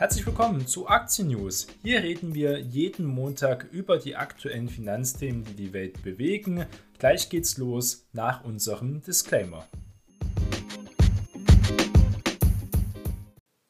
[0.00, 1.66] Herzlich willkommen zu Aktien News.
[1.82, 6.64] Hier reden wir jeden Montag über die aktuellen Finanzthemen, die die Welt bewegen.
[6.98, 9.66] Gleich geht's los nach unserem Disclaimer.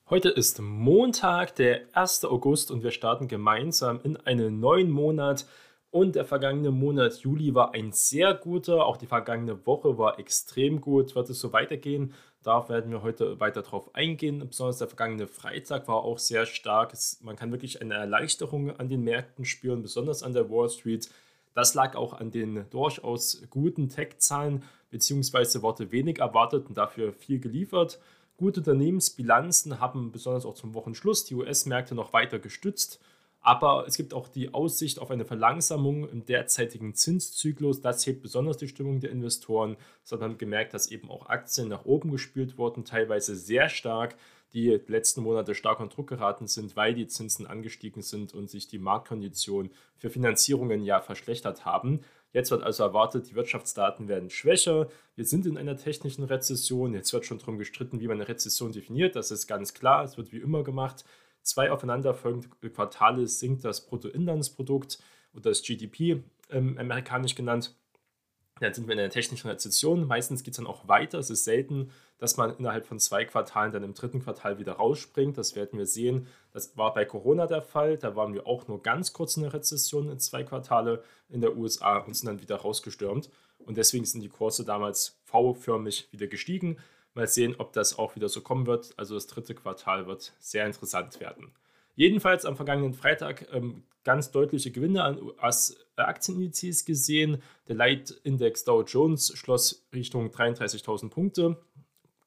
[0.09, 2.25] Heute ist Montag, der 1.
[2.27, 5.47] August und wir starten gemeinsam in einen neuen Monat.
[5.91, 10.81] Und der vergangene Monat Juli war ein sehr guter, auch die vergangene Woche war extrem
[10.81, 11.17] gut.
[11.17, 12.15] Wird es so weitergehen?
[12.45, 14.47] Da werden wir heute weiter drauf eingehen.
[14.47, 16.95] Besonders der vergangene Freitag war auch sehr stark.
[17.23, 21.11] Man kann wirklich eine Erleichterung an den Märkten spüren, besonders an der Wall Street.
[21.55, 27.41] Das lag auch an den durchaus guten Tech-Zahlen, beziehungsweise wurde wenig erwartet und dafür viel
[27.41, 27.98] geliefert.
[28.37, 33.01] Gute Unternehmensbilanzen haben besonders auch zum Wochenschluss die US-Märkte noch weiter gestützt.
[33.43, 37.81] Aber es gibt auch die Aussicht auf eine Verlangsamung im derzeitigen Zinszyklus.
[37.81, 42.11] Das hebt besonders die Stimmung der Investoren, sondern gemerkt, dass eben auch Aktien nach oben
[42.11, 44.17] gespült wurden, teilweise sehr stark,
[44.53, 48.67] die letzten Monate stark unter Druck geraten sind, weil die Zinsen angestiegen sind und sich
[48.69, 52.01] die Marktkonditionen für Finanzierungen ja verschlechtert haben.
[52.33, 54.89] Jetzt wird also erwartet, die Wirtschaftsdaten werden schwächer.
[55.14, 56.95] Wir sind in einer technischen Rezession.
[56.95, 59.17] Jetzt wird schon darum gestritten, wie man eine Rezession definiert.
[59.17, 60.05] Das ist ganz klar.
[60.05, 61.05] Es wird wie immer gemacht
[61.42, 64.98] zwei aufeinanderfolgende Quartale sinkt das Bruttoinlandsprodukt
[65.34, 67.74] oder das GDP ähm, amerikanisch genannt.
[68.60, 70.06] Dann sind wir in einer technischen Rezession.
[70.06, 71.18] Meistens geht es dann auch weiter.
[71.18, 75.38] Es ist selten, dass man innerhalb von zwei Quartalen dann im dritten Quartal wieder rausspringt.
[75.38, 76.27] Das werden wir sehen.
[76.52, 77.96] Das war bei Corona der Fall.
[77.96, 81.56] Da waren wir auch nur ganz kurz in der Rezession in zwei Quartale in der
[81.56, 83.30] USA und sind dann wieder rausgestürmt.
[83.58, 86.77] Und deswegen sind die Kurse damals V-förmig wieder gestiegen.
[87.14, 88.92] Mal sehen, ob das auch wieder so kommen wird.
[88.97, 91.52] Also das dritte Quartal wird sehr interessant werden.
[91.97, 97.42] Jedenfalls am vergangenen Freitag ähm, ganz deutliche Gewinne an US-Aktienindizes gesehen.
[97.69, 101.58] Der Leitindex Dow Jones schloss Richtung 33.000 Punkte,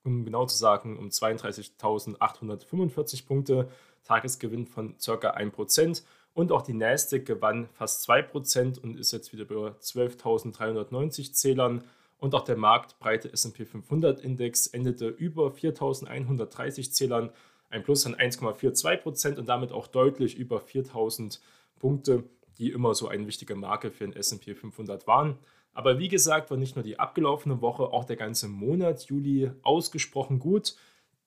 [0.04, 3.70] um genau zu sagen um 32.845 Punkte,
[4.04, 5.32] Tagesgewinn von ca.
[5.32, 6.04] 1%.
[6.36, 11.84] Und auch die Nasdaq gewann fast 2% und ist jetzt wieder bei 12.390 Zählern.
[12.24, 17.32] Und auch der marktbreite SP 500 Index endete über 4130 Zählern,
[17.70, 21.42] ein Plus von 1,42% und damit auch deutlich über 4000
[21.80, 22.24] Punkte,
[22.58, 25.38] die immer so eine wichtige Marke für den SP 500 waren.
[25.74, 30.40] Aber wie gesagt, war nicht nur die abgelaufene Woche, auch der ganze Monat Juli ausgesprochen
[30.40, 30.78] gut.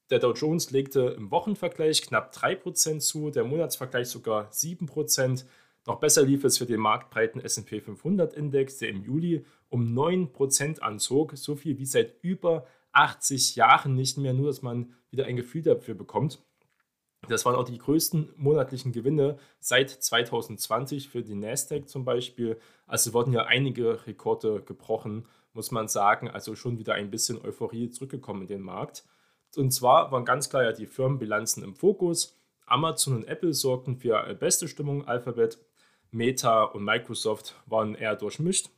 [0.08, 5.44] Der Dow Jones legte im Wochenvergleich knapp 3% zu, der Monatsvergleich sogar 7%.
[5.86, 10.80] Noch besser lief es für den marktbreiten SP 500 Index, der im Juli um 9%
[10.80, 15.36] anzog, so viel wie seit über 80 Jahren nicht mehr, nur dass man wieder ein
[15.36, 16.40] Gefühl dafür bekommt.
[17.28, 22.58] Das waren auch die größten monatlichen Gewinne seit 2020 für die Nasdaq zum Beispiel.
[22.86, 26.30] Also wurden ja einige Rekorde gebrochen, muss man sagen.
[26.30, 29.04] Also schon wieder ein bisschen Euphorie zurückgekommen in den Markt.
[29.56, 32.38] Und zwar waren ganz klar ja die Firmenbilanzen im Fokus.
[32.66, 35.06] Amazon und Apple sorgten für beste Stimmung.
[35.06, 35.58] Alphabet
[36.10, 38.70] Meta und Microsoft waren eher durchmischt.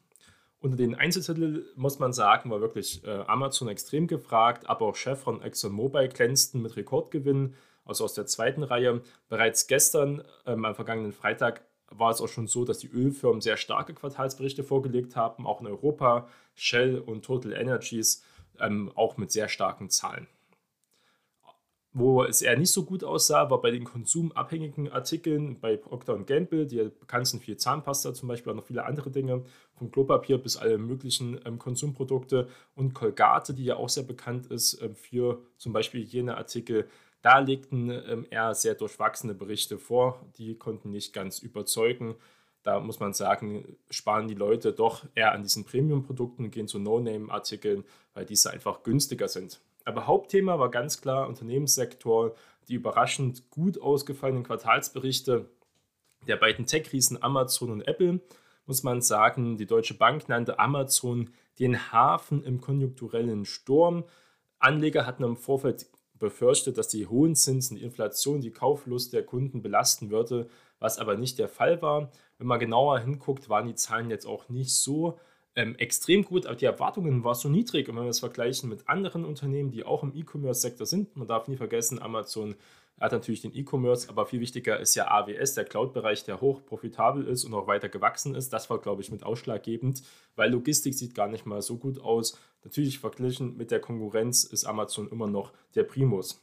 [0.60, 5.40] Unter den Einzeltiteln muss man sagen, war wirklich äh, Amazon extrem gefragt, aber auch Chevron,
[5.40, 7.54] ExxonMobil glänzten mit Rekordgewinnen,
[7.84, 9.02] also aus der zweiten Reihe.
[9.28, 13.56] Bereits gestern, ähm, am vergangenen Freitag, war es auch schon so, dass die Ölfirmen sehr
[13.56, 18.24] starke Quartalsberichte vorgelegt haben, auch in Europa, Shell und Total Energies,
[18.60, 20.26] ähm, auch mit sehr starken Zahlen.
[21.94, 26.66] Wo es eher nicht so gut aussah, war bei den konsumabhängigen Artikeln bei Procter Gamble,
[26.66, 29.44] die bekannt sind für Zahnpasta zum Beispiel, auch noch viele andere Dinge,
[29.74, 34.80] vom Klopapier bis alle möglichen ähm, Konsumprodukte und Colgate, die ja auch sehr bekannt ist
[34.82, 36.88] ähm, für zum Beispiel jene Artikel.
[37.22, 42.16] Da legten ähm, eher sehr durchwachsene Berichte vor, die konnten nicht ganz überzeugen.
[42.62, 47.84] Da muss man sagen, sparen die Leute doch eher an diesen Premium-Produkten, gehen zu No-Name-Artikeln,
[48.12, 49.60] weil diese einfach günstiger sind.
[49.88, 52.34] Aber Hauptthema war ganz klar Unternehmenssektor,
[52.68, 55.48] die überraschend gut ausgefallenen Quartalsberichte
[56.26, 58.20] der beiden Tech-Riesen Amazon und Apple.
[58.66, 64.04] Muss man sagen, die Deutsche Bank nannte Amazon den Hafen im konjunkturellen Sturm.
[64.58, 65.86] Anleger hatten im Vorfeld
[66.18, 71.16] befürchtet, dass die hohen Zinsen, die Inflation, die Kauflust der Kunden belasten würde, was aber
[71.16, 72.10] nicht der Fall war.
[72.36, 75.18] Wenn man genauer hinguckt, waren die Zahlen jetzt auch nicht so
[75.58, 77.88] ähm, extrem gut, aber die Erwartungen waren so niedrig.
[77.88, 81.48] Und wenn wir das vergleichen mit anderen Unternehmen, die auch im E-Commerce-Sektor sind, man darf
[81.48, 82.54] nie vergessen, Amazon
[83.00, 87.26] hat natürlich den E-Commerce, aber viel wichtiger ist ja AWS, der Cloud-Bereich, der hoch profitabel
[87.26, 88.52] ist und auch weiter gewachsen ist.
[88.52, 90.02] Das war, glaube ich, mit ausschlaggebend,
[90.36, 92.38] weil Logistik sieht gar nicht mal so gut aus.
[92.62, 96.40] Natürlich verglichen mit der Konkurrenz ist Amazon immer noch der Primus.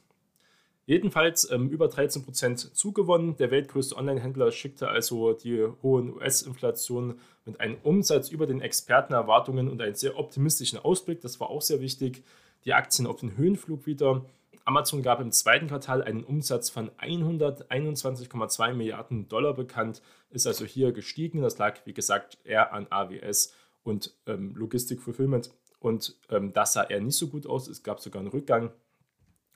[0.86, 3.36] Jedenfalls ähm, über 13% zugewonnen.
[3.36, 9.82] Der weltgrößte Online-Händler schickte also die hohen US-Inflation mit einem Umsatz über den Expertenerwartungen und
[9.82, 11.20] einen sehr optimistischen Ausblick.
[11.22, 12.22] Das war auch sehr wichtig.
[12.64, 14.24] Die Aktien auf den Höhenflug wieder.
[14.64, 20.92] Amazon gab im zweiten Quartal einen Umsatz von 121,2 Milliarden Dollar bekannt, ist also hier
[20.92, 21.42] gestiegen.
[21.42, 25.50] Das lag, wie gesagt, eher an AWS und ähm, Logistik Fulfillment.
[25.80, 27.68] Und ähm, das sah eher nicht so gut aus.
[27.68, 28.72] Es gab sogar einen Rückgang.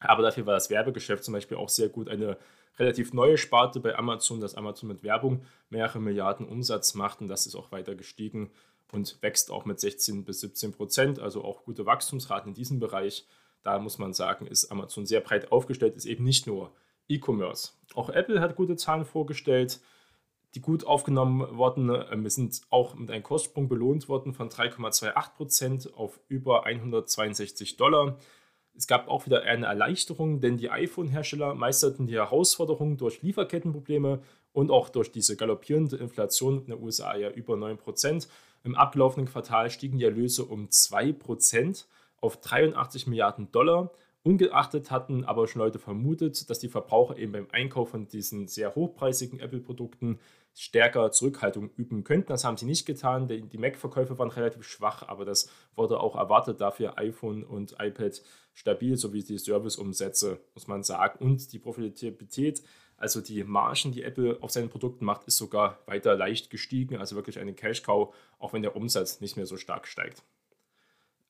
[0.01, 2.09] Aber dafür war das Werbegeschäft zum Beispiel auch sehr gut.
[2.09, 2.39] Eine
[2.79, 7.21] relativ neue Sparte bei Amazon, dass Amazon mit Werbung mehrere Milliarden Umsatz macht.
[7.21, 8.51] Und das ist auch weiter gestiegen
[8.91, 11.19] und wächst auch mit 16 bis 17 Prozent.
[11.21, 13.27] Also auch gute Wachstumsraten in diesem Bereich.
[13.63, 16.73] Da muss man sagen, ist Amazon sehr breit aufgestellt, ist eben nicht nur
[17.09, 17.73] E-Commerce.
[17.95, 19.81] Auch Apple hat gute Zahlen vorgestellt,
[20.55, 21.91] die gut aufgenommen wurden.
[22.11, 27.77] Ähm, wir sind auch mit einem Kostsprung belohnt worden von 3,28 Prozent auf über 162
[27.77, 28.17] Dollar.
[28.77, 34.21] Es gab auch wieder eine Erleichterung, denn die iPhone-Hersteller meisterten die Herausforderungen durch Lieferkettenprobleme
[34.53, 38.29] und auch durch diese galoppierende Inflation in den USA ja über 9%.
[38.65, 41.85] Im abgelaufenen Quartal stiegen die Erlöse um 2%
[42.21, 43.91] auf 83 Milliarden Dollar.
[44.23, 48.75] Ungeachtet hatten aber schon Leute vermutet, dass die Verbraucher eben beim Einkauf von diesen sehr
[48.75, 50.19] hochpreisigen Apple-Produkten
[50.55, 52.29] stärker Zurückhaltung üben könnten.
[52.29, 53.29] Das haben sie nicht getan.
[53.29, 58.21] Die Mac-Verkäufe waren relativ schwach, aber das wurde auch erwartet, dafür iPhone und iPad
[58.53, 61.25] stabil, sowie die Serviceumsätze, muss man sagen.
[61.25, 62.63] Und die Profitabilität,
[62.97, 66.97] also die Margen, die Apple auf seinen Produkten macht, ist sogar weiter leicht gestiegen.
[66.97, 70.23] Also wirklich eine Cash-Cow, auch wenn der Umsatz nicht mehr so stark steigt.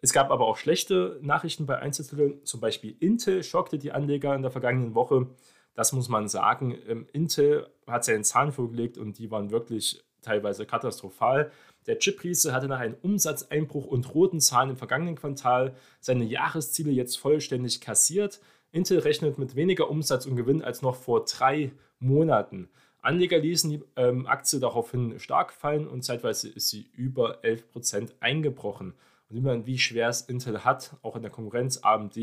[0.02, 2.44] Es gab aber auch schlechte Nachrichten bei Einzeltiteln.
[2.44, 5.28] Zum Beispiel Intel schockte die Anleger in der vergangenen Woche.
[5.74, 6.76] Das muss man sagen.
[6.86, 11.50] Ähm, Intel hat seinen Zahn vorgelegt und die waren wirklich teilweise katastrophal.
[11.86, 17.16] Der Chip-Riese hatte nach einem Umsatzeinbruch und roten Zahlen im vergangenen Quartal seine Jahresziele jetzt
[17.16, 18.40] vollständig kassiert.
[18.72, 22.68] Intel rechnet mit weniger Umsatz und Gewinn als noch vor drei Monaten.
[23.02, 28.94] Anleger ließen die ähm, Aktie daraufhin stark fallen und zeitweise ist sie über 11% eingebrochen.
[29.28, 32.16] Und wie man, wie schwer es Intel hat, auch in der Konkurrenz AMD,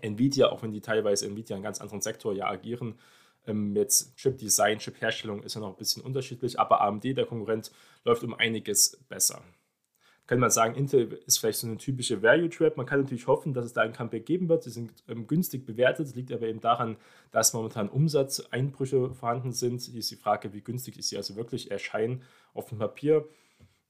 [0.00, 2.98] Nvidia, auch wenn die teilweise Nvidia in einem ganz anderen Sektor ja agieren,
[3.46, 7.72] ähm, jetzt Chip-Design, Chip-Herstellung ist ja noch ein bisschen unterschiedlich, aber AMD, der Konkurrent,
[8.04, 9.42] läuft um einiges besser.
[10.26, 12.76] Kann man sagen, Intel ist vielleicht so eine typische Value Trap.
[12.76, 14.62] Man kann natürlich hoffen, dass es da ein Comeback geben wird.
[14.62, 16.06] Sie sind ähm, günstig bewertet.
[16.06, 16.98] Das liegt aber eben daran,
[17.30, 19.80] dass momentan Umsatzeinbrüche vorhanden sind.
[19.80, 23.26] Hier ist die Frage, wie günstig ist sie also wirklich erscheinen auf dem Papier.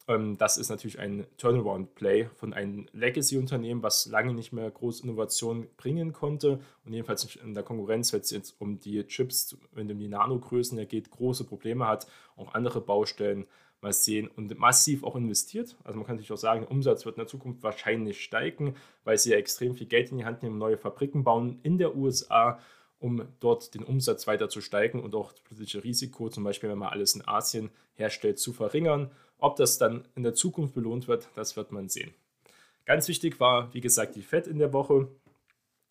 [0.09, 5.69] Ähm, das ist natürlich ein Turnaround-Play von einem Legacy-Unternehmen, was lange nicht mehr große Innovation
[5.77, 6.61] bringen konnte.
[6.85, 10.09] Und jedenfalls in der Konkurrenz, wenn es jetzt um die Chips, wenn es um die
[10.09, 12.07] Nanogrößen geht, große Probleme hat,
[12.37, 13.47] auch andere Baustellen
[13.81, 15.77] mal sehen und massiv auch investiert.
[15.85, 19.19] Also man kann natürlich auch sagen, der Umsatz wird in der Zukunft wahrscheinlich steigen, weil
[19.19, 22.59] sie ja extrem viel Geld in die Hand nehmen, neue Fabriken bauen in der USA
[23.01, 26.79] um dort den Umsatz weiter zu steigen und auch das politische Risiko, zum Beispiel wenn
[26.79, 29.11] man alles in Asien herstellt, zu verringern.
[29.39, 32.13] Ob das dann in der Zukunft belohnt wird, das wird man sehen.
[32.85, 35.09] Ganz wichtig war, wie gesagt, die FED in der Woche.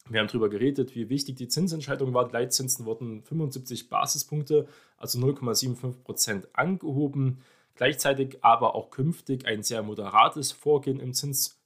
[0.09, 2.27] Wir haben darüber geredet, wie wichtig die Zinsentscheidung war.
[2.27, 4.67] Die Leitzinsen wurden 75 Basispunkte,
[4.97, 7.39] also 0,75 Prozent angehoben.
[7.75, 11.13] Gleichzeitig aber auch künftig ein sehr moderates Vorgehen im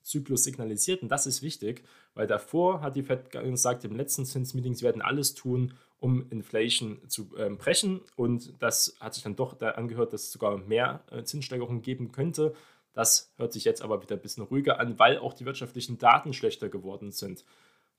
[0.03, 1.01] Zinszyklus signalisiert.
[1.01, 1.83] Und das ist wichtig,
[2.13, 6.99] weil davor hat die Fed gesagt, im letzten Zinsmeeting, sie werden alles tun, um Inflation
[7.07, 8.01] zu ähm, brechen.
[8.15, 12.11] Und das hat sich dann doch da angehört, dass es sogar mehr äh, Zinssteigerungen geben
[12.11, 12.53] könnte.
[12.93, 16.33] Das hört sich jetzt aber wieder ein bisschen ruhiger an, weil auch die wirtschaftlichen Daten
[16.33, 17.45] schlechter geworden sind.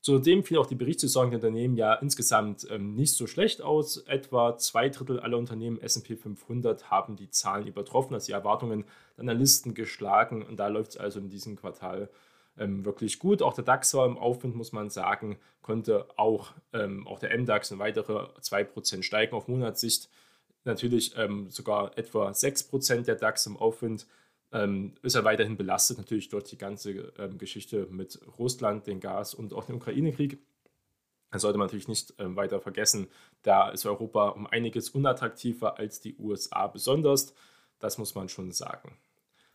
[0.03, 3.95] Zudem fiel auch die Berichtssaison der Unternehmen ja insgesamt ähm, nicht so schlecht aus.
[3.99, 8.83] Etwa zwei Drittel aller Unternehmen SP 500 haben die Zahlen übertroffen, also die Erwartungen
[9.15, 10.43] der Analysten geschlagen.
[10.43, 12.09] Und da läuft es also in diesem Quartal
[12.57, 13.41] ähm, wirklich gut.
[13.41, 17.71] Auch der DAX war im Aufwind, muss man sagen, konnte auch, ähm, auch der MDAX
[17.71, 20.09] eine weitere 2% steigen auf Monatssicht.
[20.65, 24.05] Natürlich ähm, sogar etwa 6% der DAX im Aufwind.
[24.53, 29.33] Ähm, ist er weiterhin belastet, natürlich durch die ganze ähm, Geschichte mit Russland, den Gas
[29.33, 30.37] und auch dem Ukraine-Krieg.
[31.31, 33.07] Das sollte man natürlich nicht ähm, weiter vergessen.
[33.41, 37.33] Da ist Europa um einiges unattraktiver als die USA besonders.
[37.79, 38.95] Das muss man schon sagen.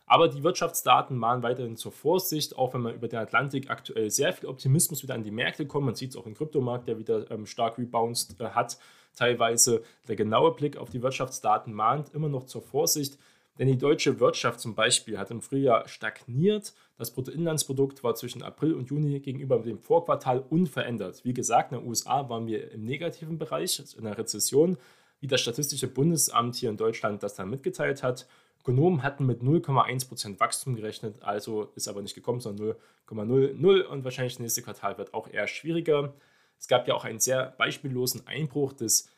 [0.05, 4.33] Aber die Wirtschaftsdaten mahnen weiterhin zur Vorsicht, auch wenn man über den Atlantik aktuell sehr
[4.33, 5.85] viel Optimismus wieder an die Märkte kommt.
[5.85, 8.77] Man sieht es auch im Kryptomarkt, der wieder ähm, stark rebounced äh, hat.
[9.15, 13.17] Teilweise der genaue Blick auf die Wirtschaftsdaten mahnt immer noch zur Vorsicht.
[13.59, 16.73] Denn die deutsche Wirtschaft zum Beispiel hat im Frühjahr stagniert.
[16.97, 21.25] Das Bruttoinlandsprodukt war zwischen April und Juni gegenüber dem Vorquartal unverändert.
[21.25, 24.77] Wie gesagt, in den USA waren wir im negativen Bereich, also in der Rezession,
[25.19, 28.27] wie das Statistische Bundesamt hier in Deutschland das dann mitgeteilt hat.
[28.61, 32.75] Ökonomen hatten mit 0,1% Wachstum gerechnet, also ist aber nicht gekommen, sondern
[33.07, 36.13] 0,00 und wahrscheinlich das nächste Quartal wird auch eher schwieriger.
[36.57, 39.09] Es gab ja auch einen sehr beispiellosen Einbruch des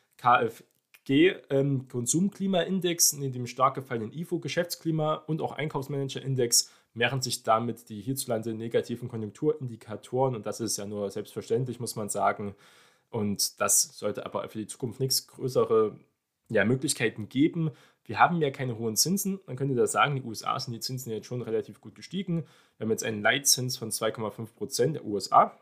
[1.04, 7.88] KfG ähm, Konsumklimaindex, in dem stark gefallenen IFO Geschäftsklima und auch Einkaufsmanager-Index mehren sich damit
[7.88, 12.54] die hierzulande negativen Konjunkturindikatoren und das ist ja nur selbstverständlich, muss man sagen.
[13.10, 15.98] Und das sollte aber für die Zukunft nichts größere
[16.48, 17.70] ja, Möglichkeiten geben.
[18.04, 19.40] Wir haben ja keine hohen Zinsen.
[19.46, 22.44] Man könnte da sagen, den USA sind die Zinsen jetzt schon relativ gut gestiegen.
[22.76, 25.56] Wir haben jetzt einen Leitzins von 2,5 Prozent der USA.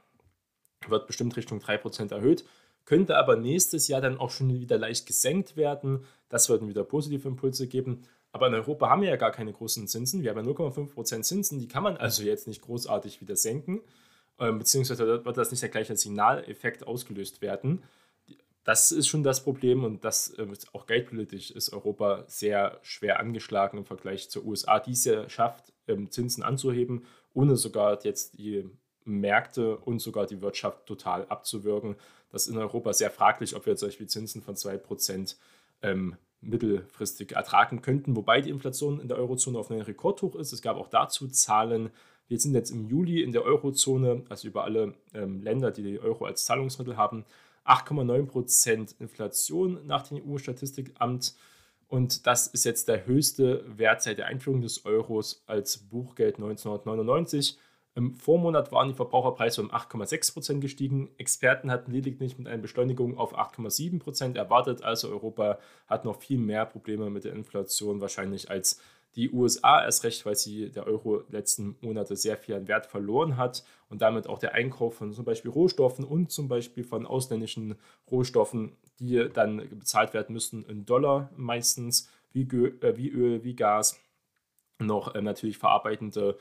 [0.88, 2.44] Wird bestimmt Richtung 3 Prozent erhöht
[2.90, 6.04] könnte aber nächstes Jahr dann auch schon wieder leicht gesenkt werden.
[6.28, 8.02] Das würden wieder positive Impulse geben.
[8.32, 10.22] Aber in Europa haben wir ja gar keine großen Zinsen.
[10.22, 13.80] Wir haben ja 0,5% Zinsen, die kann man also jetzt nicht großartig wieder senken,
[14.40, 17.84] ähm, beziehungsweise wird das nicht der gleiche Signaleffekt ausgelöst werden.
[18.64, 23.78] Das ist schon das Problem und das äh, auch geldpolitisch ist Europa sehr schwer angeschlagen
[23.78, 27.04] im Vergleich zur USA, die es ja schafft, ähm, Zinsen anzuheben,
[27.34, 28.68] ohne sogar jetzt die
[29.10, 31.96] Märkte und sogar die Wirtschaft total abzuwirken.
[32.32, 35.36] Das ist in Europa sehr fraglich, ob wir zum Beispiel Zinsen von 2%
[35.82, 40.52] ähm, mittelfristig ertragen könnten, wobei die Inflation in der Eurozone auf einem Rekordhoch ist.
[40.52, 41.90] Es gab auch dazu Zahlen.
[42.28, 46.00] Wir sind jetzt im Juli in der Eurozone, also über alle ähm, Länder, die die
[46.00, 47.24] Euro als Zahlungsmittel haben,
[47.66, 51.34] 8,9% Inflation nach dem EU-Statistikamt.
[51.88, 57.58] Und das ist jetzt der höchste Wert seit der Einführung des Euros als Buchgeld 1999.
[58.00, 61.10] Im Vormonat waren die Verbraucherpreise um 8,6% gestiegen.
[61.18, 64.82] Experten hatten lediglich mit einer Beschleunigung auf 8,7% erwartet.
[64.82, 68.80] Also Europa hat noch viel mehr Probleme mit der Inflation wahrscheinlich als
[69.16, 69.84] die USA.
[69.84, 74.00] Erst recht, weil sie der Euro letzten Monate sehr viel an Wert verloren hat und
[74.00, 77.74] damit auch der Einkauf von zum Beispiel Rohstoffen und zum Beispiel von ausländischen
[78.10, 84.00] Rohstoffen, die dann bezahlt werden müssen in Dollar meistens, wie, äh, Öl, wie Gas,
[84.78, 86.38] noch äh, natürlich verarbeitende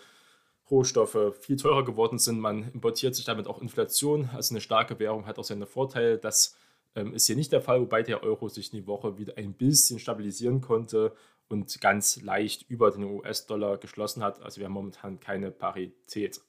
[0.70, 2.40] Rohstoffe viel teurer geworden sind.
[2.40, 4.30] Man importiert sich damit auch Inflation.
[4.34, 6.18] Also eine starke Währung hat auch seine Vorteile.
[6.18, 6.56] Das
[6.96, 9.54] ähm, ist hier nicht der Fall, wobei der Euro sich in die Woche wieder ein
[9.54, 11.14] bisschen stabilisieren konnte
[11.50, 14.42] und ganz leicht über den US-Dollar geschlossen hat.
[14.42, 16.42] Also wir haben momentan keine Parität.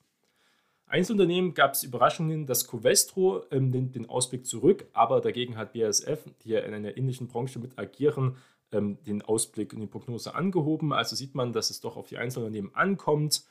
[0.86, 6.24] Einzelunternehmen gab es Überraschungen, dass Covestro ähm, nimmt den Ausblick zurück, aber dagegen hat BASF,
[6.42, 8.36] die ja in einer ähnlichen Branche mit agieren,
[8.72, 10.92] ähm, den Ausblick und die Prognose angehoben.
[10.92, 13.44] Also sieht man, dass es doch auf die Einzelunternehmen ankommt.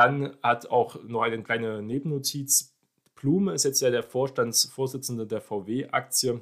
[0.00, 2.74] Dann hat auch noch eine kleine Nebennotiz.
[3.16, 6.40] Blume ist jetzt ja der Vorstandsvorsitzende der VW-Aktie,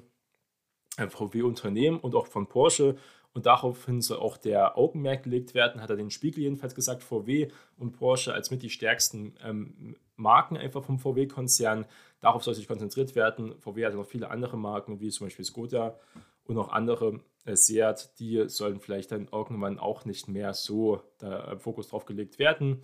[0.97, 2.95] äh, VW-Unternehmen und auch von Porsche.
[3.33, 7.49] Und daraufhin soll auch der Augenmerk gelegt werden, hat er den Spiegel jedenfalls gesagt, VW
[7.77, 11.85] und Porsche als mit die stärksten ähm, Marken einfach vom VW-Konzern.
[12.21, 13.59] Darauf soll sich konzentriert werden.
[13.59, 15.99] VW hat noch viele andere Marken, wie zum Beispiel Skoda
[16.45, 21.55] und auch andere äh, Seat, die sollen vielleicht dann irgendwann auch nicht mehr so da
[21.55, 22.83] äh, Fokus drauf gelegt werden.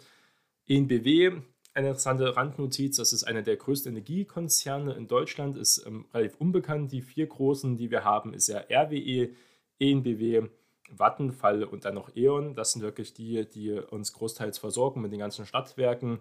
[0.66, 1.42] ENBW,
[1.74, 6.92] eine interessante Randnotiz, das ist einer der größten Energiekonzerne in Deutschland, ist ähm, relativ unbekannt.
[6.92, 9.30] Die vier großen, die wir haben, ist ja RWE,
[9.80, 10.48] ENBW,
[10.90, 12.54] Vattenfall und dann noch E.ON.
[12.54, 16.20] Das sind wirklich die, die uns großteils versorgen mit den ganzen Stadtwerken.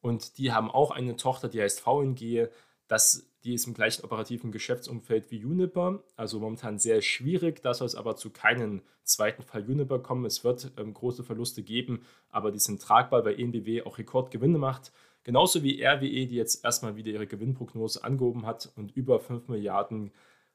[0.00, 2.48] Und die haben auch eine Tochter, die heißt VNG.
[2.86, 7.62] Das die ist im gleichen operativen Geschäftsumfeld wie Juniper, also momentan sehr schwierig.
[7.62, 10.24] Da soll es aber zu keinem zweiten Fall Juniper kommen.
[10.24, 14.92] Es wird ähm, große Verluste geben, aber die sind tragbar, weil ENBW auch Rekordgewinne macht.
[15.24, 20.12] Genauso wie RWE, die jetzt erstmal wieder ihre Gewinnprognose angehoben hat und über 5 Milliarden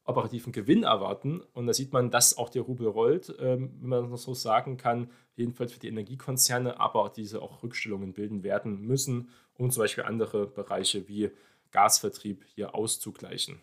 [0.07, 1.41] operativen Gewinn erwarten.
[1.53, 4.77] Und da sieht man, dass auch der Rubel rollt, ähm, wenn man das so sagen
[4.77, 9.83] kann, jedenfalls für die Energiekonzerne, aber auch diese auch Rückstellungen bilden werden müssen, um zum
[9.83, 11.31] Beispiel andere Bereiche wie
[11.71, 13.59] Gasvertrieb hier auszugleichen.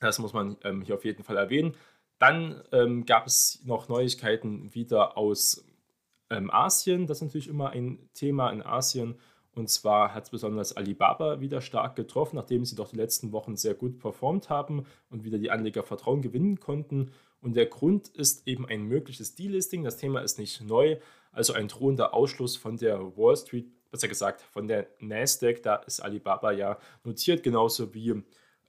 [0.00, 1.74] Das muss man ähm, hier auf jeden Fall erwähnen.
[2.18, 5.64] Dann ähm, gab es noch Neuigkeiten wieder aus
[6.30, 7.06] ähm, Asien.
[7.06, 9.18] Das ist natürlich immer ein Thema in Asien.
[9.54, 13.56] Und zwar hat es besonders Alibaba wieder stark getroffen, nachdem sie doch die letzten Wochen
[13.56, 17.10] sehr gut performt haben und wieder die Anleger Vertrauen gewinnen konnten.
[17.40, 19.84] Und der Grund ist eben ein mögliches Delisting.
[19.84, 20.98] Das Thema ist nicht neu,
[21.32, 26.00] also ein drohender Ausschluss von der Wall Street besser gesagt von der Nasdaq, da ist
[26.00, 28.22] Alibaba ja notiert, genauso wie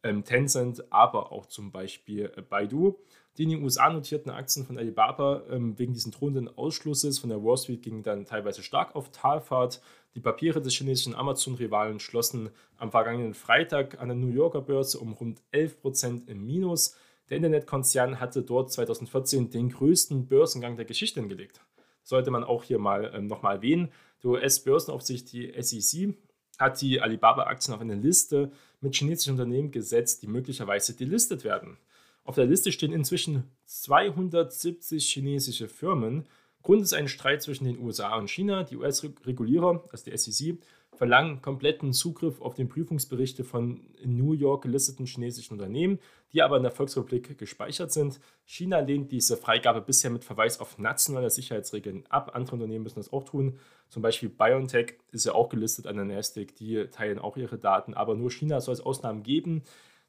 [0.04, 3.00] ähm, Tencent, aber auch zum Beispiel äh, Baidu.
[3.38, 7.44] Die in den USA notierten Aktien von Alibaba ähm, wegen diesen drohenden Ausschlusses von der
[7.44, 9.82] Wall Street gingen dann teilweise stark auf Talfahrt.
[10.16, 15.14] Die Papiere des chinesischen Amazon-Rivalen schlossen am vergangenen Freitag an der New Yorker Börse um
[15.14, 16.96] rund 11% im Minus.
[17.30, 21.62] Der Internetkonzern hatte dort 2014 den größten Börsengang der Geschichte hingelegt.
[22.04, 23.92] Sollte man auch hier mal ähm, nochmal erwähnen.
[24.22, 26.16] Die US-Börsenaufsicht, die SEC,
[26.58, 31.78] hat die Alibaba-Aktien auf eine Liste mit chinesischen Unternehmen gesetzt, die möglicherweise delistet werden.
[32.26, 36.28] Auf der Liste stehen inzwischen 270 chinesische Firmen.
[36.62, 38.64] Grund ist ein Streit zwischen den USA und China.
[38.64, 40.58] Die US-Regulierer, also die SEC,
[40.96, 46.00] verlangen kompletten Zugriff auf den Prüfungsberichte von in New York gelisteten chinesischen Unternehmen,
[46.34, 48.20] die aber in der Volksrepublik gespeichert sind.
[48.46, 52.32] China lehnt diese Freigabe bisher mit Verweis auf nationale Sicherheitsregeln ab.
[52.34, 53.60] Andere Unternehmen müssen das auch tun.
[53.88, 57.94] Zum Beispiel BioNTech ist ja auch gelistet an der NASDAQ, die teilen auch ihre Daten,
[57.94, 59.64] aber nur China soll es Ausnahmen geben.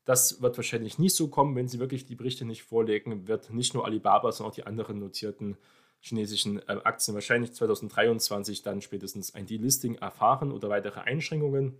[0.04, 3.75] Das wird wahrscheinlich nicht so kommen, wenn sie wirklich die Berichte nicht vorlegen, wird nicht
[3.75, 5.56] nur Alibaba, sondern auch die anderen notierten
[6.00, 11.78] chinesischen äh, Aktien wahrscheinlich 2023 dann spätestens ein Delisting erfahren oder weitere Einschränkungen.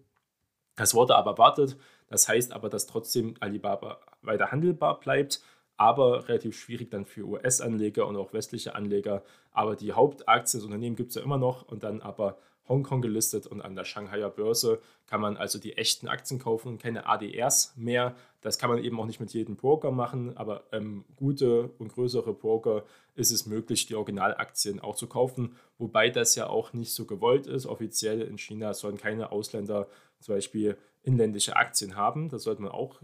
[0.77, 1.77] Das wurde aber erwartet.
[2.09, 5.43] Das heißt aber, dass trotzdem Alibaba weiter handelbar bleibt,
[5.77, 9.23] aber relativ schwierig dann für US-Anleger und auch westliche Anleger.
[9.53, 12.39] Aber die Hauptaktie des Unternehmens gibt es ja immer noch und dann aber
[12.71, 17.07] Hongkong gelistet und an der Shanghaier Börse kann man also die echten Aktien kaufen keine
[17.07, 18.15] ADRs mehr.
[18.41, 22.33] Das kann man eben auch nicht mit jedem Broker machen, aber ähm, gute und größere
[22.33, 22.85] Broker
[23.17, 27.47] ist es möglich, die Originalaktien auch zu kaufen, wobei das ja auch nicht so gewollt
[27.47, 27.67] ist.
[27.67, 29.89] Offiziell in China sollen keine Ausländer
[30.21, 32.29] zum Beispiel inländische Aktien haben.
[32.29, 33.01] Das sollte man auch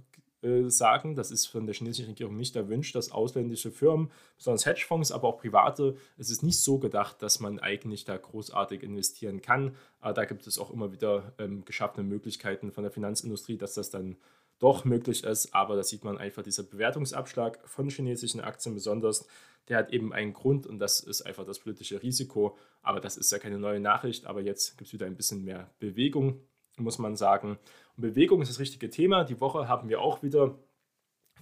[0.46, 5.10] äh, sagen, das ist von der chinesischen Regierung nicht erwünscht, dass ausländische Firmen, besonders Hedgefonds,
[5.10, 9.74] aber auch private, es ist nicht so gedacht, dass man eigentlich da großartig investieren kann.
[10.00, 13.90] Aber da gibt es auch immer wieder ähm, geschaffene Möglichkeiten von der Finanzindustrie, dass das
[13.90, 14.16] dann
[14.58, 15.54] doch möglich ist.
[15.54, 19.26] Aber da sieht man einfach dieser Bewertungsabschlag von chinesischen Aktien besonders.
[19.68, 22.56] Der hat eben einen Grund und das ist einfach das politische Risiko.
[22.82, 24.26] Aber das ist ja keine neue Nachricht.
[24.26, 26.40] Aber jetzt gibt es wieder ein bisschen mehr Bewegung
[26.76, 27.58] muss man sagen.
[27.96, 29.24] Und Bewegung ist das richtige Thema.
[29.24, 30.58] Die Woche haben wir auch wieder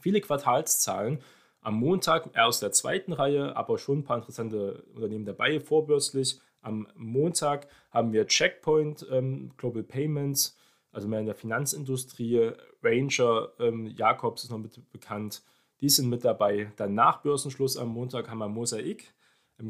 [0.01, 1.21] viele Quartalszahlen.
[1.61, 6.41] Am Montag aus der zweiten Reihe, aber schon ein paar interessante Unternehmen dabei, vorbörslich.
[6.61, 10.57] Am Montag haben wir Checkpoint ähm, Global Payments,
[10.93, 12.53] also mehr in der Finanzindustrie.
[12.83, 15.43] Ranger ähm, Jacobs ist noch mit bekannt.
[15.81, 16.71] Die sind mit dabei.
[16.77, 19.15] Dann nach Börsenschluss am Montag haben wir Mosaik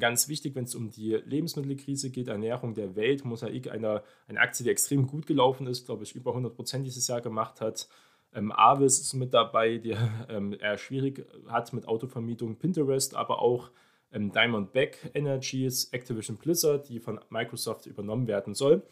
[0.01, 4.65] ganz wichtig, wenn es um die Lebensmittelkrise geht, Ernährung der Welt, Mosaik, eine, eine Aktie,
[4.65, 7.89] die extrem gut gelaufen ist, glaube ich, über 100 Prozent dieses Jahr gemacht hat.
[8.35, 9.97] Ähm, Avis ist mit dabei, die
[10.29, 13.71] ähm, eher schwierig hat mit Autovermietung, Pinterest, aber auch
[14.13, 18.83] ähm, Diamondback Energies, Activision Blizzard, die von Microsoft übernommen werden soll.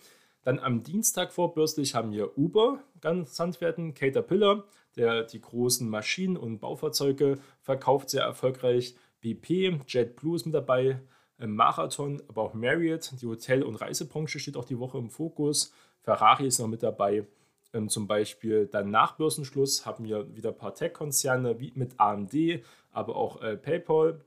[0.42, 4.64] Dann am Dienstag vorbürstlich haben wir Uber ganz werden, Caterpillar,
[4.96, 8.96] der die großen Maschinen und Baufahrzeuge verkauft, sehr erfolgreich.
[9.22, 11.00] BP, JetBlue ist mit dabei,
[11.38, 15.72] äh, Marathon, aber auch Marriott, die Hotel- und Reisebranche steht auch die Woche im Fokus.
[16.02, 17.26] Ferrari ist noch mit dabei.
[17.72, 23.16] Ähm, zum Beispiel dann nach Börsenschluss haben wir wieder ein paar Tech-Konzerne mit AMD, aber
[23.16, 24.20] auch äh, PayPal.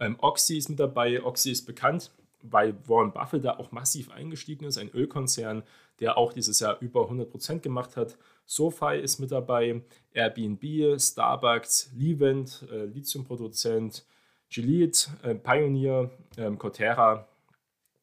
[0.00, 1.22] Ähm, Oxy ist mit dabei.
[1.22, 2.10] Oxy ist bekannt,
[2.42, 5.62] weil Warren Buffett da auch massiv eingestiegen ist, ein Ölkonzern,
[6.00, 8.16] der auch dieses Jahr über 100% gemacht hat.
[8.46, 9.82] SoFi ist mit dabei,
[10.12, 14.04] Airbnb, Starbucks, Livent, äh, Lithiumproduzent,
[14.50, 17.28] Gillette, äh, Pioneer, ähm, Cortera.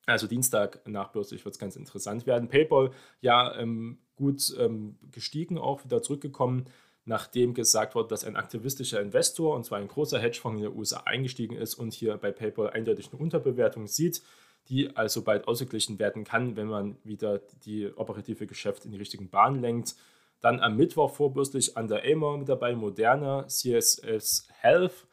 [0.06, 2.50] Also Dienstag nachbörslich wird es ganz interessant werden.
[2.50, 6.66] PayPal, ja, ähm, gut ähm, gestiegen, auch wieder zurückgekommen,
[7.06, 11.02] nachdem gesagt wurde, dass ein aktivistischer Investor, und zwar ein großer Hedgefonds in den USA,
[11.06, 14.22] eingestiegen ist und hier bei PayPal eindeutig eine Unterbewertung sieht,
[14.70, 19.30] die also bald ausgeglichen werden kann, wenn man wieder die operative Geschäft in die richtigen
[19.30, 19.96] Bahnen lenkt.
[20.40, 25.08] Dann am Mittwoch vorbürstlich Under Armour mit dabei, Moderna, CSS Health,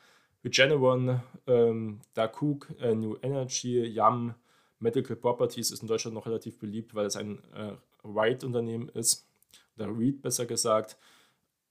[0.44, 4.34] Regeneron, ähm, Dakuk, äh, New Energy, Yam,
[4.78, 7.72] Medical Properties ist in Deutschland noch relativ beliebt, weil es ein äh,
[8.04, 9.28] Right-Unternehmen ist,
[9.76, 10.96] oder REIT besser gesagt,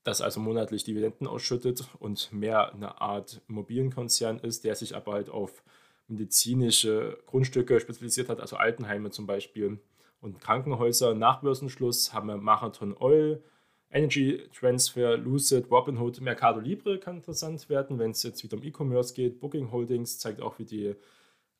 [0.04, 5.28] das also monatlich Dividenden ausschüttet und mehr eine Art Immobilienkonzern ist, der sich aber halt
[5.30, 5.62] auf
[6.06, 9.78] medizinische Grundstücke spezialisiert hat, also Altenheime zum Beispiel
[10.20, 11.14] und Krankenhäuser.
[11.14, 13.42] Nach Börsenschluss haben wir Marathon Oil,
[13.90, 19.14] Energy Transfer, Lucid, Robinhood, Mercado Libre kann interessant werden, wenn es jetzt wieder um E-Commerce
[19.14, 19.40] geht.
[19.40, 20.86] Booking Holdings zeigt auch, wie die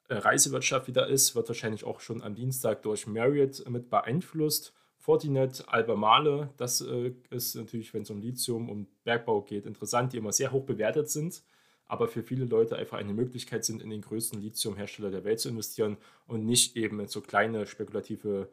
[0.09, 4.75] äh, Reisewirtschaft wieder ist, wird wahrscheinlich auch schon am Dienstag durch Marriott mit beeinflusst.
[4.99, 10.19] Fortinet, Albemarle, das äh, ist natürlich, wenn es um Lithium, um Bergbau geht, interessant, die
[10.19, 11.43] immer sehr hoch bewertet sind
[11.89, 15.49] aber für viele Leute einfach eine Möglichkeit sind, in den größten Lithiumhersteller der Welt zu
[15.49, 18.51] investieren und nicht eben in so kleine spekulative,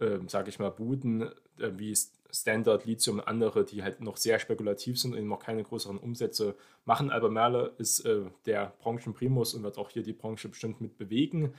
[0.00, 1.22] äh, sage ich mal, Buden
[1.58, 1.92] äh, wie
[2.32, 6.54] Standard Lithium und andere, die halt noch sehr spekulativ sind und noch keine größeren Umsätze
[6.84, 7.10] machen.
[7.10, 11.54] Albemarle ist äh, der Branchenprimus und wird auch hier die Branche bestimmt mit bewegen.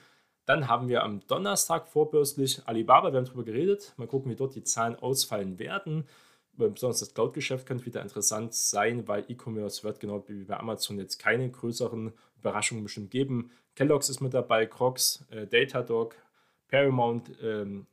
[0.45, 3.93] Dann haben wir am Donnerstag vorbörslich Alibaba, wir haben darüber geredet.
[3.97, 6.05] Mal gucken, wie dort die Zahlen ausfallen werden
[6.69, 11.17] besonders das Cloud-Geschäft könnte wieder interessant sein, weil E-Commerce wird genau wie bei Amazon jetzt
[11.17, 13.51] keine größeren Überraschungen bestimmt geben.
[13.75, 16.15] Kellogg's ist mit dabei, Crocs, äh, Datadog,
[16.67, 17.87] Paramount, ähm,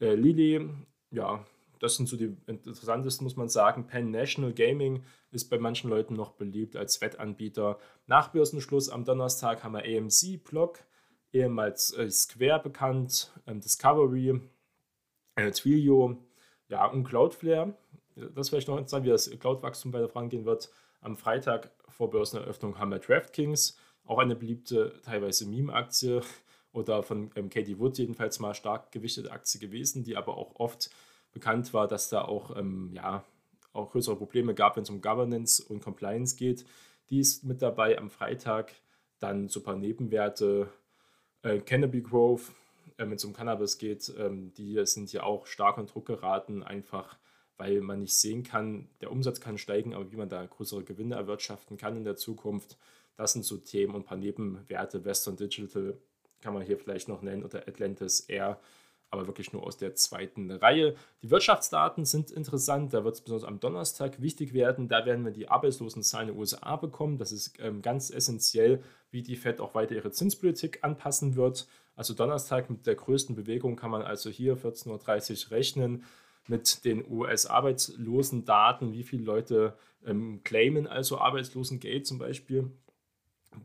[0.00, 0.68] äh, Lily,
[1.10, 1.44] ja,
[1.80, 3.86] das sind so die interessantesten, muss man sagen.
[3.86, 7.78] Penn National Gaming ist bei manchen Leuten noch beliebt als Wettanbieter.
[8.06, 10.80] Nach Börsenschluss am Donnerstag haben wir AMC, Block,
[11.32, 14.40] ehemals äh, Square bekannt, ähm, Discovery,
[15.36, 16.16] äh, Twilio
[16.68, 17.74] ja, und Cloudflare.
[18.34, 20.70] Das vielleicht noch interessant, wie das Cloud-Wachstum weiter vorangehen wird.
[21.00, 26.22] Am Freitag vor Börseneröffnung haben wir DraftKings, auch eine beliebte, teilweise Meme-Aktie
[26.72, 30.90] oder von ähm, Katie Wood jedenfalls mal stark gewichtete Aktie gewesen, die aber auch oft
[31.32, 33.24] bekannt war, dass da auch, ähm, ja,
[33.72, 36.64] auch größere Probleme gab, wenn es um Governance und Compliance geht.
[37.10, 38.72] Die ist mit dabei am Freitag.
[39.18, 40.72] Dann so ein paar Nebenwerte.
[41.42, 42.52] Äh, Canopy Grove,
[42.96, 46.62] äh, wenn es um Cannabis geht, ähm, die sind ja auch stark unter Druck geraten,
[46.62, 47.18] einfach
[47.58, 51.16] weil man nicht sehen kann, der Umsatz kann steigen, aber wie man da größere Gewinne
[51.16, 52.78] erwirtschaften kann in der Zukunft,
[53.16, 55.04] das sind so Themen und ein paar Nebenwerte.
[55.04, 55.98] Western Digital
[56.40, 58.60] kann man hier vielleicht noch nennen oder Atlantis Air
[59.10, 60.94] aber wirklich nur aus der zweiten Reihe.
[61.22, 64.88] Die Wirtschaftsdaten sind interessant, da wird es besonders am Donnerstag wichtig werden.
[64.88, 67.18] Da werden wir die Arbeitslosenzahlen den USA bekommen.
[67.18, 71.66] Das ist ähm, ganz essentiell, wie die Fed auch weiter ihre Zinspolitik anpassen wird.
[71.96, 76.04] Also Donnerstag mit der größten Bewegung kann man also hier 14.30 Uhr rechnen
[76.46, 82.70] mit den US-Arbeitslosendaten, wie viele Leute ähm, claimen also Arbeitslosengeld zum Beispiel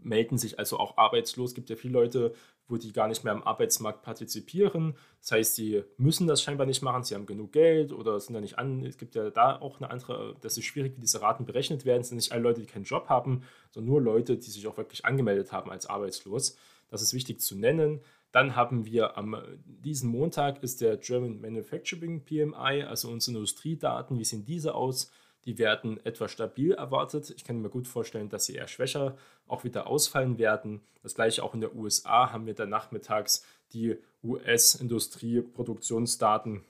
[0.02, 1.52] melden sich also auch arbeitslos.
[1.52, 2.34] Es gibt ja viele Leute,
[2.68, 4.96] wo die gar nicht mehr am Arbeitsmarkt partizipieren.
[5.20, 8.42] Das heißt, sie müssen das scheinbar nicht machen, sie haben genug Geld oder sind da
[8.42, 8.86] nicht an.
[8.86, 12.02] Es gibt ja da auch eine andere, das ist schwierig, wie diese Raten berechnet werden.
[12.02, 14.78] Es sind nicht alle Leute, die keinen Job haben, sondern nur Leute, die sich auch
[14.78, 16.58] wirklich angemeldet haben als arbeitslos.
[16.90, 18.02] Das ist wichtig zu nennen.
[18.32, 24.18] Dann haben wir am diesen Montag ist der German Manufacturing PMI, also unsere Industriedaten.
[24.18, 25.12] Wie sehen diese aus?
[25.46, 27.34] Die werden etwas stabil erwartet.
[27.36, 30.82] Ich kann mir gut vorstellen, dass sie eher schwächer auch wieder ausfallen werden.
[31.02, 36.64] Das gleiche auch in der USA haben wir dann nachmittags die US-Industrieproduktionsdaten.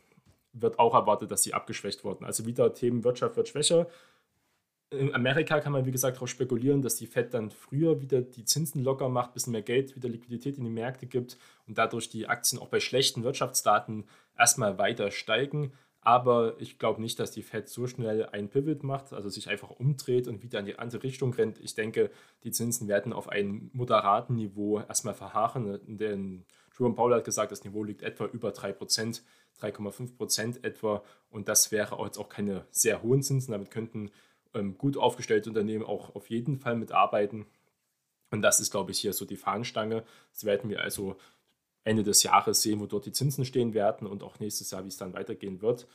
[0.53, 2.25] Wird auch erwartet, dass sie abgeschwächt wurden.
[2.25, 3.87] Also wieder Themen Wirtschaft wird schwächer.
[4.89, 8.45] In Amerika kann man, wie gesagt, darauf spekulieren, dass die Fed dann früher wieder die
[8.45, 12.09] Zinsen locker macht, ein bisschen mehr Geld, wieder Liquidität in die Märkte gibt und dadurch
[12.09, 14.05] die Aktien auch bei schlechten Wirtschaftsdaten
[14.37, 15.73] erstmal weiter steigen.
[16.05, 19.69] Aber ich glaube nicht, dass die Fed so schnell einen Pivot macht, also sich einfach
[19.69, 21.59] umdreht und wieder in die andere Richtung rennt.
[21.59, 22.11] Ich denke,
[22.43, 25.79] die Zinsen werden auf einem moderaten Niveau erstmal verharren.
[25.87, 26.45] Denn
[26.77, 29.21] Jerome Powell hat gesagt, das Niveau liegt etwa über 3%,
[29.61, 31.03] 3,5% etwa.
[31.29, 33.53] Und das wäre jetzt auch keine sehr hohen Zinsen.
[33.53, 34.11] Damit könnten
[34.53, 37.45] ähm, gut aufgestellte Unternehmen auch auf jeden Fall mitarbeiten.
[38.29, 40.03] Und das ist, glaube ich, hier so die Fahnenstange.
[40.33, 41.15] Das werden wir also
[41.83, 44.89] Ende des Jahres sehen, wo dort die Zinsen stehen werden und auch nächstes Jahr, wie
[44.89, 45.87] es dann weitergehen wird.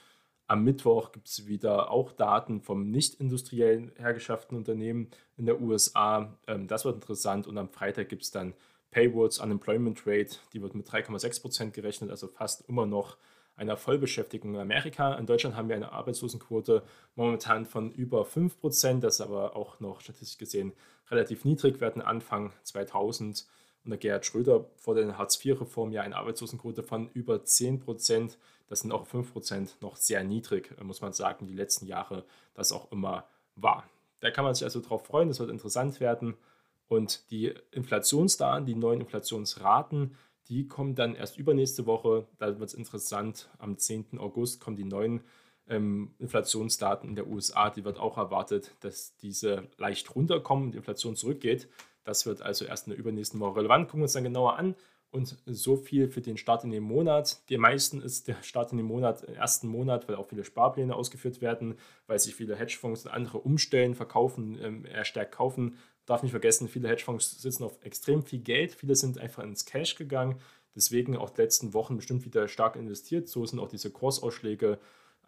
[0.46, 6.34] Am Mittwoch gibt es wieder auch Daten vom nicht industriellen hergeschafften Unternehmen in der USA.
[6.46, 7.46] Ähm, das wird interessant.
[7.46, 8.54] Und am Freitag gibt es dann
[8.90, 10.36] Paywalls Unemployment Rate.
[10.54, 13.18] Die wird mit 3,6 Prozent gerechnet, also fast immer noch
[13.56, 15.14] einer Vollbeschäftigung in Amerika.
[15.16, 16.82] In Deutschland haben wir eine Arbeitslosenquote
[17.14, 19.04] momentan von über 5 Prozent.
[19.04, 20.72] Das ist aber auch noch statistisch gesehen
[21.10, 21.80] relativ niedrig.
[21.80, 23.46] Wir hatten Anfang 2000
[23.84, 28.38] unter Gerhard Schröder vor der Hartz-IV-Reform ja eine Arbeitslosenquote von über 10 Prozent.
[28.68, 32.72] Das sind auch 5 Prozent noch sehr niedrig, muss man sagen, die letzten Jahre das
[32.72, 33.88] auch immer war.
[34.20, 36.34] Da kann man sich also darauf freuen, das wird interessant werden.
[36.88, 40.16] Und die Inflationsdaten, die neuen Inflationsraten,
[40.48, 42.26] die kommen dann erst übernächste Woche.
[42.38, 43.50] Da wird es interessant.
[43.58, 44.18] Am 10.
[44.18, 45.20] August kommen die neuen
[45.68, 47.68] ähm, Inflationsdaten in der USA.
[47.68, 51.68] Die wird auch erwartet, dass diese leicht runterkommen, die Inflation zurückgeht.
[52.08, 53.88] Das wird also erst in der übernächsten Woche relevant.
[53.88, 54.74] Gucken wir uns dann genauer an.
[55.10, 57.46] Und so viel für den Start in den Monat.
[57.50, 60.94] Die meisten ist der Start in den Monat, im ersten Monat, weil auch viele Sparpläne
[60.94, 61.74] ausgeführt werden,
[62.06, 65.76] weil sich viele Hedgefonds und andere umstellen, verkaufen, ähm, eher stärker kaufen.
[66.06, 68.72] Darf nicht vergessen, viele Hedgefonds sitzen auf extrem viel Geld.
[68.72, 70.40] Viele sind einfach ins Cash gegangen.
[70.74, 73.28] Deswegen auch die letzten Wochen bestimmt wieder stark investiert.
[73.28, 74.78] So sind auch diese Kursausschläge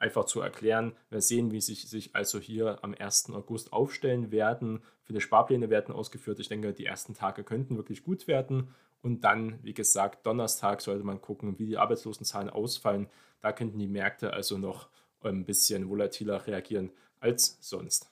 [0.01, 0.93] einfach zu erklären.
[1.11, 3.31] Wir sehen, wie sich sich also hier am 1.
[3.31, 4.83] August aufstellen werden.
[5.03, 6.41] Viele Sparpläne werden ausgeführt.
[6.41, 8.75] Ich denke, die ersten Tage könnten wirklich gut werden.
[9.03, 13.09] Und dann, wie gesagt, Donnerstag sollte man gucken, wie die Arbeitslosenzahlen ausfallen.
[13.41, 14.89] Da könnten die Märkte also noch
[15.23, 18.11] ein bisschen volatiler reagieren als sonst.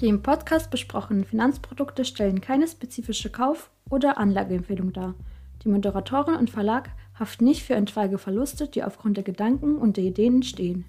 [0.00, 5.16] Die im Podcast besprochenen Finanzprodukte stellen keine spezifische Kauf- oder Anlageempfehlung dar.
[5.64, 10.04] Die Moderatorin und Verlag haften nicht für etwaige Verluste, die aufgrund der Gedanken und der
[10.04, 10.84] Ideen entstehen.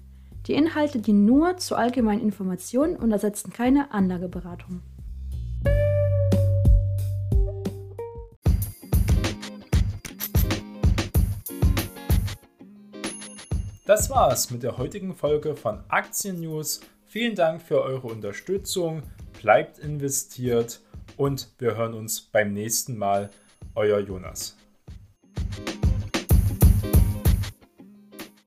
[0.46, 4.82] Die Inhalte dienen nur zu allgemeinen Informationen und ersetzen keine Anlageberatung.
[13.86, 16.80] Das war's mit der heutigen Folge von Aktien News.
[17.06, 19.02] Vielen Dank für eure Unterstützung.
[19.42, 20.80] Bleibt investiert
[21.16, 23.30] und wir hören uns beim nächsten Mal.
[23.74, 24.59] Euer Jonas.